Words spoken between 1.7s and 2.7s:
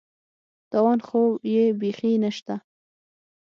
بېخي نشته.